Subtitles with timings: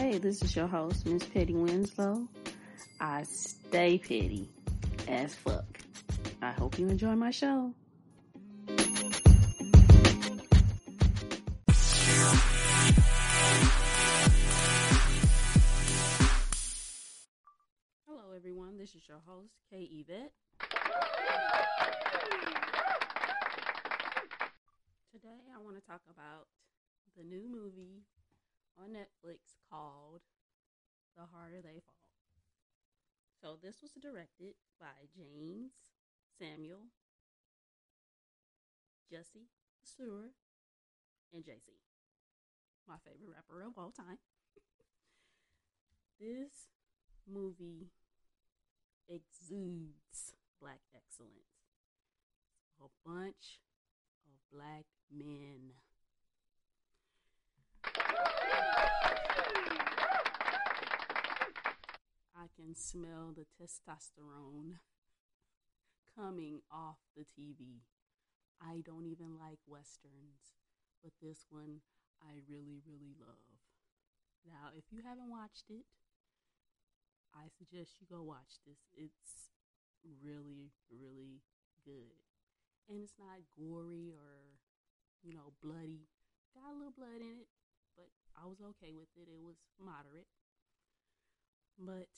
[0.00, 2.26] Hey, this is your host, Miss Petty Winslow.
[2.98, 4.48] I stay petty
[5.06, 5.78] as fuck.
[6.40, 7.74] I hope you enjoy my show.
[18.08, 18.78] Hello, everyone.
[18.78, 20.32] This is your host, Kay Yvette.
[25.12, 26.46] Today, I want to talk about
[27.18, 28.00] the new movie
[28.80, 30.22] on Netflix called
[31.16, 32.00] The Harder They Fall.
[33.40, 35.92] So, this was directed by Jeymes
[36.38, 36.88] Samuel,
[39.10, 39.48] Jesse
[39.82, 40.32] Stewart,
[41.32, 41.72] and Jay Z,
[42.88, 44.18] my favorite rapper of all time.
[46.20, 46.68] this
[47.26, 47.88] movie
[49.08, 51.68] exudes black excellence.
[52.80, 53.60] A bunch
[54.24, 55.72] of black men.
[62.60, 64.76] Can smell the testosterone
[66.12, 67.80] coming off the TV.
[68.60, 70.60] I don't even like westerns,
[71.00, 71.80] but this one
[72.20, 73.64] I really, really love.
[74.44, 75.88] Now, if you haven't watched it,
[77.32, 78.76] I suggest you go watch this.
[78.92, 79.56] It's
[80.20, 81.40] really, really
[81.80, 82.20] good.
[82.92, 84.60] And it's not gory or,
[85.24, 86.04] you know, bloody.
[86.52, 87.48] Got a little blood in it,
[87.96, 89.32] but I was okay with it.
[89.32, 90.28] It was moderate.
[91.80, 92.12] But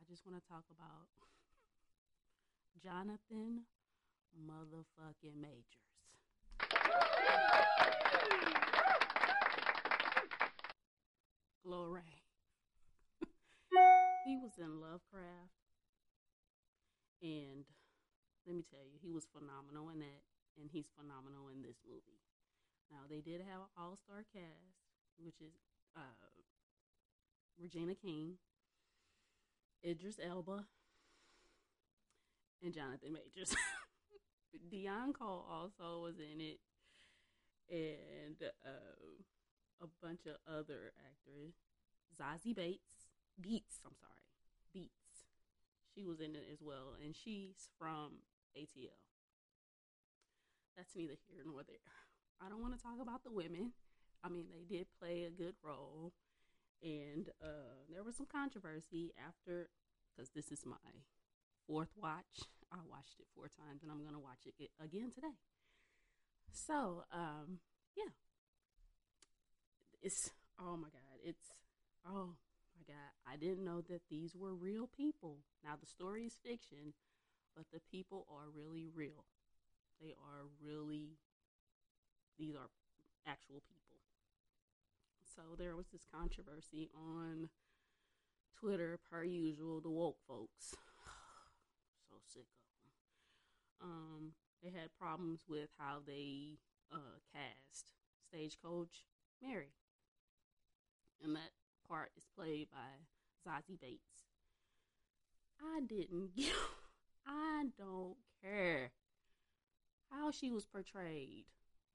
[0.00, 1.10] I just want to talk about
[2.82, 3.66] Jonathan
[4.38, 5.88] motherfucking Majors.
[11.64, 12.22] Glory.
[14.24, 15.58] he was in Lovecraft.
[17.20, 17.66] And
[18.46, 20.22] let me tell you, he was phenomenal in that.
[20.56, 22.22] And he's phenomenal in this movie.
[22.90, 24.78] Now, they did have an all star cast,
[25.20, 25.52] which is
[25.94, 26.30] uh,
[27.60, 28.38] Regina King,
[29.84, 30.64] Idris Elba,
[32.62, 33.54] and Jonathan Majors.
[34.72, 36.58] Deon Cole also was in it,
[37.70, 41.54] and uh, a bunch of other actors.
[42.18, 44.26] Zazie Bates, Beetz, I'm sorry,
[44.74, 44.90] Beetz.
[45.94, 48.22] She was in it as well, and she's from
[48.56, 48.98] ATL.
[50.76, 51.76] That's neither here nor there.
[52.40, 53.72] I don't want to talk about the women.
[54.22, 56.12] I mean, they did play a good role,
[56.82, 59.68] and uh, there was some controversy after
[60.14, 60.76] because this is my
[61.66, 62.46] fourth watch.
[62.72, 65.36] I watched it four times, and I'm gonna watch it again today.
[66.52, 67.60] So, um,
[67.96, 68.12] yeah,
[70.02, 70.30] it's
[70.60, 71.52] oh my god, it's
[72.06, 72.36] oh
[72.76, 73.12] my god.
[73.26, 75.38] I didn't know that these were real people.
[75.64, 76.94] Now the story is fiction,
[77.56, 79.24] but the people are really real.
[80.00, 81.18] They are really
[82.38, 82.70] these are
[83.26, 83.87] actual people.
[85.38, 87.48] So there was this controversy on
[88.58, 90.74] Twitter, per usual, the woke folks.
[92.10, 92.48] so sick
[93.80, 93.88] of them.
[93.88, 96.58] Um, they had problems with how they
[96.92, 97.92] uh, cast
[98.28, 99.06] Stagecoach
[99.40, 99.74] Mary.
[101.22, 101.52] And that
[101.86, 103.06] part is played by
[103.48, 104.24] Zazie Bates.
[105.62, 106.52] I didn't give,
[107.24, 108.90] I don't care
[110.10, 111.44] how she was portrayed.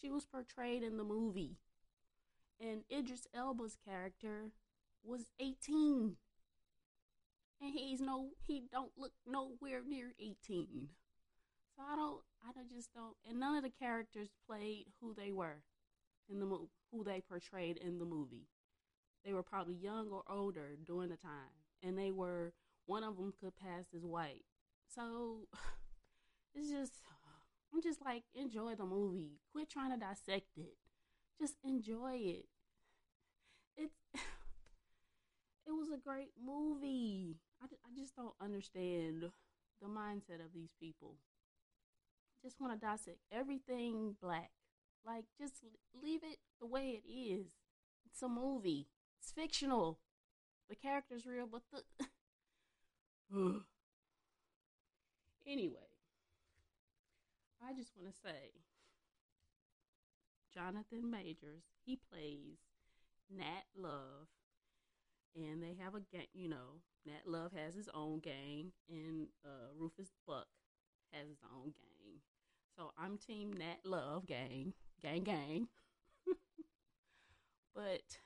[0.00, 1.58] She was portrayed in the movie.
[2.60, 4.50] And Idris Elba's character
[5.04, 6.16] was 18.
[7.60, 10.88] And he's no he don't look nowhere near 18.
[11.76, 15.32] So I don't I don't just don't and none of the characters played who they
[15.32, 15.62] were
[16.28, 18.48] in the movie, who they portrayed in the movie.
[19.24, 22.52] They were probably young or older during the time and they were
[22.86, 24.44] one of them could pass as white.
[24.86, 25.48] So
[26.54, 26.94] it's just
[27.72, 29.40] I'm just like, enjoy the movie.
[29.52, 30.76] Quit trying to dissect it.
[31.40, 32.46] Just enjoy it.
[33.76, 33.94] It's
[35.66, 37.36] it was a great movie.
[37.62, 39.30] I, I just don't understand
[39.80, 41.14] the mindset of these people.
[42.42, 44.50] Just want to dissect everything black.
[45.06, 45.54] Like, just
[46.02, 47.46] leave it the way it is.
[48.06, 48.88] It's a movie.
[49.20, 49.98] It's fictional.
[50.68, 51.82] The character's real, but the.
[55.46, 55.88] anyway,
[57.62, 58.52] I just want to say
[60.52, 62.58] Jonathan Majors, he plays
[63.30, 64.28] Nat Love,
[65.36, 69.68] and they have a gang, you know, Nat Love has his own gang, and uh,
[69.76, 70.46] Rufus Buck
[71.12, 72.20] has his own gang.
[72.76, 74.72] So I'm Team Nat Love gang,
[75.02, 75.68] gang, gang.
[77.74, 78.18] but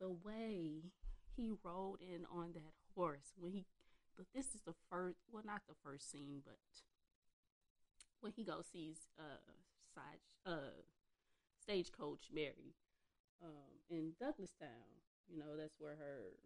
[0.00, 0.92] the way
[1.36, 3.64] he rode in on that horse when he,
[4.16, 6.56] but this is the first, well, not the first scene, but
[8.20, 9.52] when he goes sees uh
[9.94, 10.80] side uh
[11.64, 12.76] stagecoach Mary
[13.42, 16.36] um in Douglastown You know, that's where her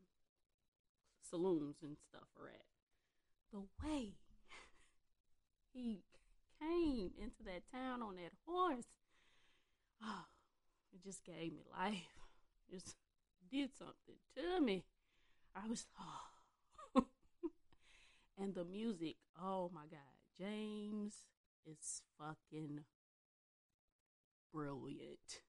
[1.20, 2.66] saloons and stuff are at.
[3.52, 4.14] The way
[5.74, 6.02] he
[6.60, 8.86] came into that town on that horse,
[10.02, 10.26] oh,
[10.92, 12.14] it just gave me life.
[12.70, 12.96] Just
[13.50, 14.84] did something to me.
[15.54, 17.04] I was, oh.
[18.38, 20.00] and the music, oh my God.
[20.40, 21.24] Jeymes
[21.66, 22.80] is fucking
[24.52, 25.42] brilliant.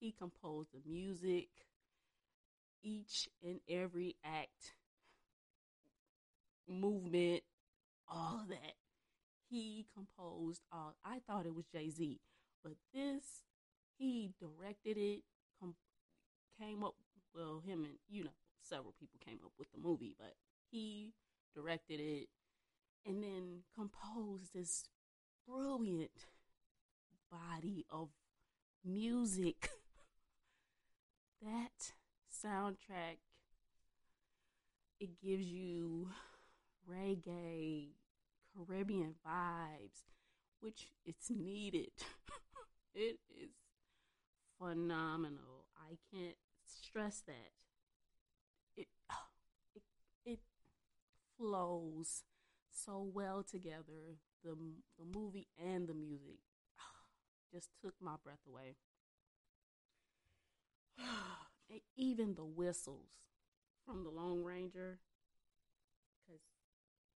[0.00, 1.48] He composed the music,
[2.82, 4.74] each and every act,
[6.68, 7.42] movement,
[8.08, 8.74] all that.
[9.50, 10.94] He composed all.
[11.04, 12.20] I thought it was Jay Z,
[12.62, 13.42] but this,
[13.98, 15.22] he directed it,
[15.60, 15.74] com-
[16.60, 16.94] came up,
[17.34, 20.34] well, him and, you know, several people came up with the movie, but
[20.70, 21.12] he
[21.54, 22.28] directed it
[23.06, 24.84] and then composed this
[25.48, 26.10] brilliant
[27.30, 28.08] body of
[28.84, 29.70] music.
[31.42, 31.92] that
[32.30, 33.18] soundtrack
[35.00, 36.08] it gives you
[36.90, 37.90] reggae,
[38.54, 40.04] Caribbean vibes,
[40.60, 41.90] which it's needed.
[42.94, 43.50] it is
[44.58, 45.66] phenomenal.
[45.76, 47.52] I can't stress that.
[48.76, 48.88] It
[49.74, 49.82] it
[50.24, 50.40] it
[51.36, 52.24] flows
[52.70, 54.18] so well together.
[54.44, 54.56] The
[54.98, 56.38] the movie and the music
[57.52, 58.76] just took my breath away.
[61.96, 63.10] Even the whistles
[63.86, 64.98] from the Lone Ranger,
[66.26, 66.40] because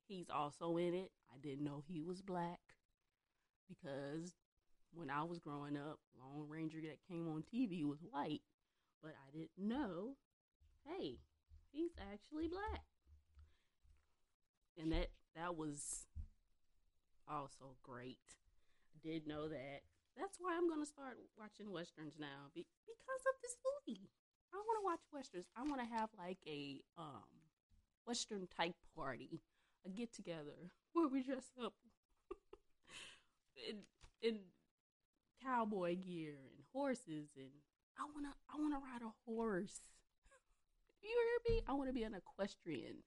[0.06, 1.10] he's also in it.
[1.32, 2.60] I didn't know he was black
[3.68, 4.34] because
[4.94, 8.42] when I was growing up, Lone Ranger that came on TV was white,
[9.02, 10.16] but I didn't know.
[10.84, 11.18] Hey,
[11.70, 12.82] he's actually black,
[14.76, 16.06] and that that was
[17.28, 18.18] also great.
[18.94, 19.82] I did know that.
[20.16, 24.10] That's why I'm gonna start watching westerns now be- because of this movie.
[24.52, 25.46] I want to watch westerns.
[25.56, 27.24] I want to have like a um
[28.06, 29.40] western type party,
[29.86, 31.74] a get together where we dress up
[33.68, 33.78] in
[34.20, 34.38] in
[35.42, 37.50] cowboy gear and horses, and
[37.98, 39.80] I wanna I wanna ride a horse.
[41.02, 41.62] You hear me?
[41.66, 43.02] I want to be an equestrian.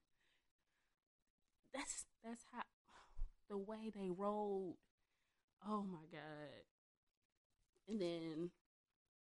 [1.72, 2.62] That's that's how
[3.48, 4.76] the way they rode.
[5.66, 6.64] Oh my god!
[7.88, 8.50] And then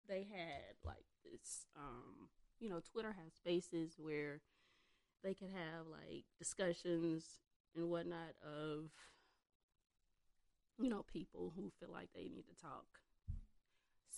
[0.08, 2.28] they had like this, um,
[2.58, 4.40] you know, Twitter has spaces where
[5.22, 7.24] they could have like discussions
[7.74, 8.90] and whatnot of,
[10.78, 12.86] you know, people who feel like they need to talk.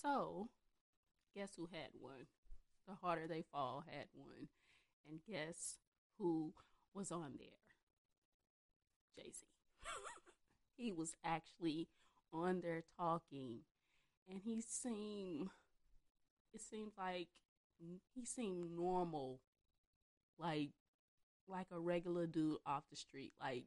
[0.01, 0.49] So,
[1.35, 2.27] guess who had one?
[2.87, 4.49] The Harder They Fall had one.
[5.09, 5.79] And guess
[6.17, 6.53] who
[6.93, 7.63] was on there?
[9.15, 9.45] Jay Z.
[10.77, 11.87] he was actually
[12.31, 13.59] on there talking
[14.29, 15.49] and he seemed
[16.53, 17.27] it seemed like
[18.15, 19.39] he seemed normal
[20.37, 20.71] like
[21.47, 23.33] like a regular dude off the street.
[23.41, 23.65] Like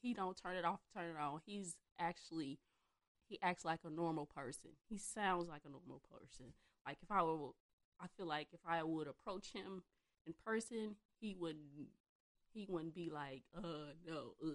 [0.00, 1.40] he don't turn it off turn it on.
[1.44, 2.58] He's actually
[3.28, 4.70] he acts like a normal person.
[4.88, 6.54] He sounds like a normal person.
[6.86, 7.50] Like if i were
[8.00, 9.82] i feel like if i would approach him
[10.26, 11.88] in person he wouldn't
[12.52, 14.48] he wouldn't be like uh no uh.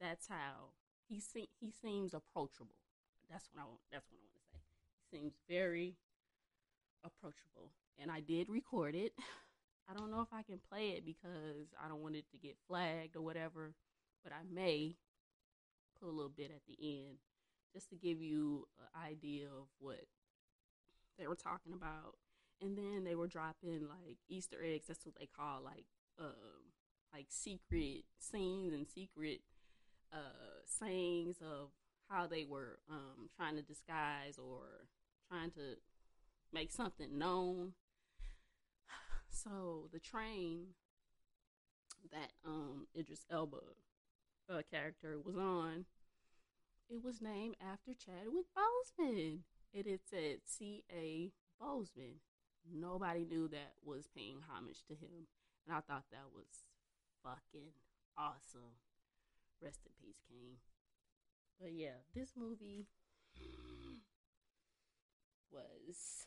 [0.00, 0.72] That's how
[1.08, 2.76] he se- he seems approachable
[3.30, 3.80] that's what I want.
[3.92, 4.60] That's what I want to say.
[4.62, 5.96] He seems very
[7.04, 9.12] approachable, and I did record it.
[9.88, 12.56] I don't know if I can play it because I don't want it to get
[12.66, 13.74] flagged or whatever,
[14.24, 14.96] but I may
[16.00, 17.18] put a little bit at the end
[17.72, 20.06] just to give you an idea of what
[21.18, 22.14] they were talking about.
[22.60, 24.86] And then they were dropping like Easter eggs.
[24.88, 25.84] That's what they call like
[26.18, 26.72] um
[27.12, 29.40] like secret scenes and secret
[30.12, 31.68] uh sayings of
[32.08, 34.88] how they were um, trying to disguise or
[35.28, 35.76] trying to
[36.52, 37.72] make something known.
[39.28, 40.68] So the train
[42.10, 43.58] that um, Idris Elba
[44.48, 45.84] uh, character was on,
[46.88, 49.40] it was named after Chadwick Boseman.
[49.74, 51.32] It had said C.A.
[51.60, 52.22] Boseman.
[52.72, 55.28] Nobody knew that was paying homage to him.
[55.66, 56.64] And I thought that was
[57.22, 57.74] fucking
[58.16, 58.78] awesome.
[59.60, 60.56] Rest in peace, King.
[61.60, 62.86] But yeah, this movie
[65.50, 66.26] was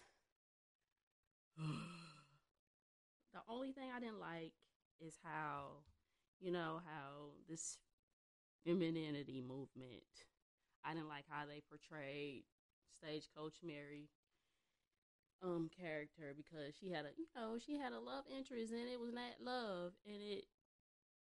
[3.33, 4.53] the only thing I didn't like
[4.99, 5.83] is how
[6.39, 7.77] you know how this
[8.65, 10.25] femininity movement
[10.83, 12.43] I didn't like how they portrayed
[12.91, 14.09] stagecoach Mary
[15.41, 18.99] um character because she had a you know she had a love interest and it
[18.99, 20.45] was not love and it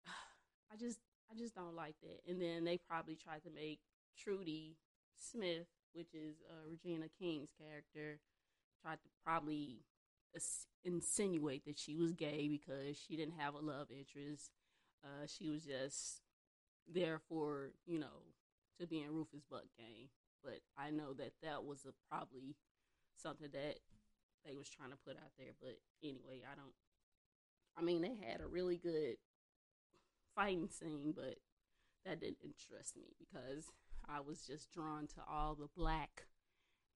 [0.72, 1.00] I just
[1.32, 2.22] I just don't like that.
[2.30, 3.80] And then they probably tried to make
[4.18, 4.78] Trudy
[5.16, 8.20] Smith, which is uh, Regina King's character,
[8.82, 9.84] tried to probably
[10.84, 14.52] insinuate that she was gay because she didn't have a love interest.
[15.04, 16.22] Uh, she was just
[16.92, 18.34] there for you know
[18.80, 20.10] to be in Rufus Buck game.
[20.44, 22.56] But I know that that was a, probably
[23.16, 23.80] something that
[24.46, 25.54] they was trying to put out there.
[25.62, 26.74] But anyway, I don't.
[27.78, 29.16] I mean, they had a really good
[30.36, 31.36] fighting scene, but
[32.06, 33.66] that didn't interest me because
[34.08, 36.26] I was just drawn to all the black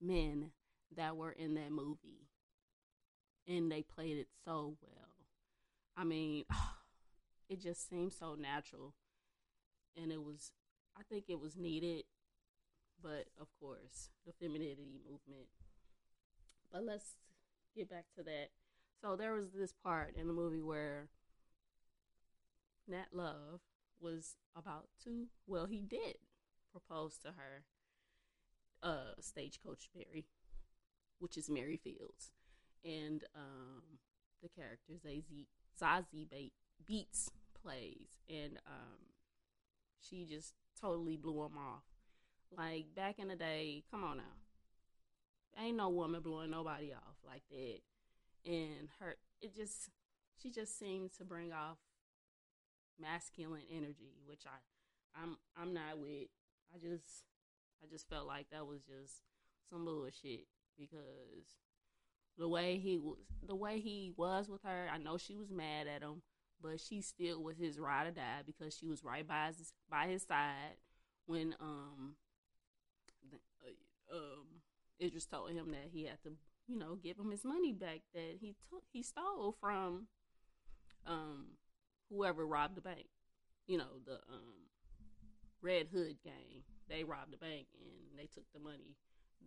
[0.01, 0.51] men
[0.95, 2.29] that were in that movie.
[3.47, 5.25] And they played it so well.
[5.95, 6.43] I mean,
[7.49, 8.93] it just seemed so natural.
[9.95, 10.51] And it was,
[10.97, 12.03] I think it was needed.
[13.01, 15.47] But of course, the femininity movement.
[16.71, 17.15] But let's
[17.75, 18.49] get back to that.
[19.01, 21.07] So there was this part in the movie where
[22.87, 23.61] Nat Love
[23.99, 26.17] was about to, well, he did
[26.71, 27.63] propose to her,
[28.83, 30.25] uh, stagecoach Mary,
[31.19, 32.31] which is Mary Fields,
[32.85, 33.99] and um,
[34.41, 34.93] the character
[35.81, 36.27] Zazie
[36.89, 37.29] Beetz
[37.61, 38.99] plays, and um,
[39.99, 41.83] she just totally blew him off.
[42.55, 47.43] Like back in the day, come on now, ain't no woman blowing nobody off like
[47.49, 47.79] that,
[48.49, 49.89] and her it just
[50.41, 51.77] she just seemed to bring off
[52.99, 54.57] masculine energy, which I
[55.21, 56.27] I'm I'm not with.
[56.73, 57.25] I just
[57.83, 59.21] I just felt like that was just
[59.69, 61.57] some bullshit because
[62.37, 65.87] the way he was the way he was with her, I know she was mad
[65.87, 66.21] at him,
[66.61, 70.07] but she still was his ride or die because she was right by his by
[70.07, 70.77] his side
[71.25, 72.15] when um
[73.29, 74.45] the, uh, um
[75.01, 76.31] Idris told him that he had to
[76.67, 80.07] you know give him his money back that he took he stole from
[81.05, 81.56] um
[82.09, 83.07] whoever robbed the bank.
[83.67, 84.67] You know, the um,
[85.61, 86.63] Red Hood gang.
[86.89, 88.95] They robbed the bank and they took the money.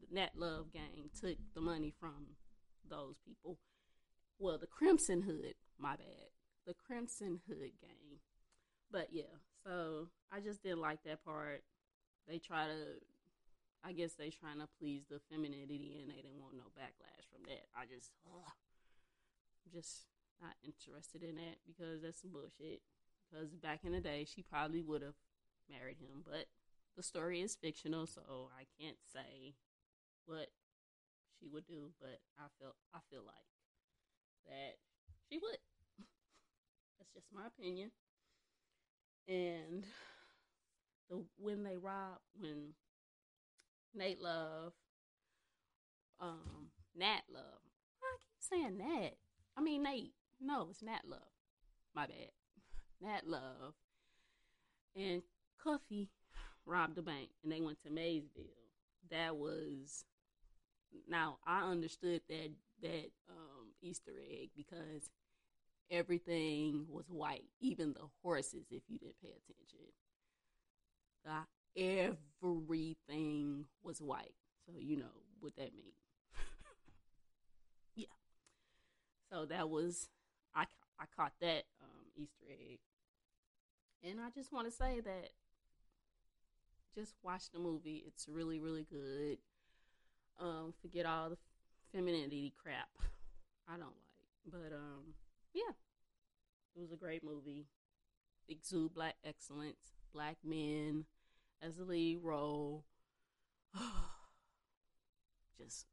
[0.00, 2.37] The Nat Love gang took the money from
[2.88, 3.59] those people.
[4.38, 6.31] Well, the Crimson Hood, my bad.
[6.67, 8.21] The Crimson Hood gang.
[8.93, 9.33] But yeah,
[9.64, 11.62] so I just didn't like that part.
[12.29, 13.00] They try to
[13.83, 17.49] I guess they trying to please the femininity and they didn't want no backlash from
[17.49, 17.64] that.
[17.73, 18.52] I just ugh,
[19.73, 20.05] just
[20.40, 22.82] not interested in that because that's some bullshit.
[23.30, 25.14] Because back in the day, she probably would have
[25.70, 26.47] married him, but
[26.97, 29.54] the story is fictional, so I can't say
[30.26, 30.49] what
[31.38, 31.92] she would do.
[32.00, 33.47] But I feel I feel like
[34.47, 34.76] that
[35.28, 35.59] she would.
[36.99, 37.90] that's just my opinion.
[39.28, 39.85] And
[41.09, 42.75] the when they rob when
[43.94, 44.73] Nate Love,
[46.20, 47.62] um, Nat Love.
[48.02, 49.16] I keep saying Nat.
[49.56, 50.14] I mean Nate.
[50.40, 51.20] No, it's Nat Love.
[51.94, 52.32] My bad.
[53.00, 53.75] Nat Love
[54.97, 55.23] and
[55.62, 56.09] Cuffee
[56.66, 58.44] robbed the bank and they went to Maysville.
[59.11, 60.04] That was
[61.09, 62.50] now I understood that
[62.82, 65.11] that um, Easter egg because
[65.90, 68.66] everything was white, even the horses.
[68.70, 69.87] If you didn't pay attention,
[71.28, 71.44] uh,
[72.66, 74.35] everything was white.
[74.66, 75.94] So you know what that means.
[77.94, 78.06] yeah.
[79.30, 80.09] So that was
[81.00, 82.78] I caught that um, Easter egg,
[84.02, 85.30] and I just want to say that
[86.95, 88.04] just watch the movie.
[88.07, 89.38] It's really really good.
[90.38, 91.38] Um, forget all the
[91.92, 92.88] femininity crap
[93.69, 95.14] I don't like, but um,
[95.54, 95.73] yeah,
[96.76, 97.66] it was a great movie.
[98.49, 101.04] Exude black excellence, black men
[101.62, 102.85] as the lead role.
[105.59, 105.87] just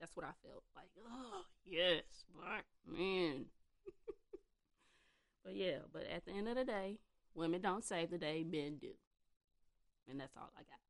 [0.00, 0.88] that's what I felt like.
[1.06, 3.46] Oh yes, black men.
[5.44, 6.98] but yeah, but at the end of the day,
[7.34, 8.92] women don't save the day, men do,
[10.08, 10.80] and that's all I got.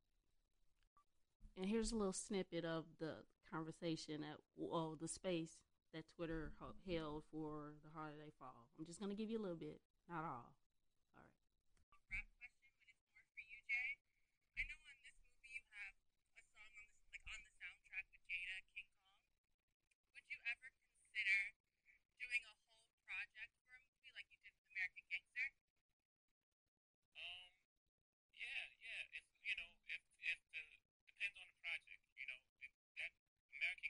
[1.57, 3.15] And here's a little snippet of the
[3.51, 5.57] conversation at well, the space
[5.93, 6.53] that Twitter
[6.87, 8.69] held for the Harder They Fall.
[8.79, 10.53] I'm just gonna give you a little bit, not all.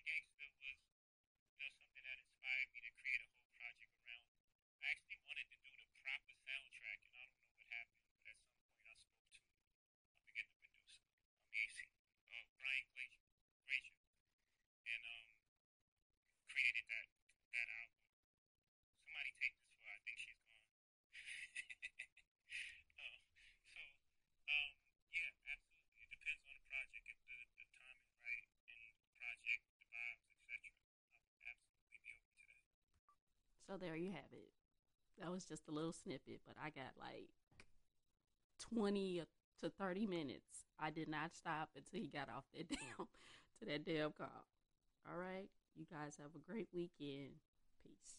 [0.02, 0.82] Project Gangsta was
[1.46, 4.26] you know, something that inspired me to create a whole project around.
[4.82, 8.11] I actually wanted to do the proper soundtrack, and I don't know what happened.
[33.72, 34.52] So there you have it.
[35.22, 37.30] That was just a little snippet, but I got like
[38.76, 39.22] 20
[39.64, 40.66] to 30 minutes.
[40.78, 43.08] I did not stop until he got off that damn
[43.60, 44.28] to that damn call.
[45.10, 45.48] All right.
[45.78, 47.36] You guys have a great weekend.
[47.82, 48.18] Peace.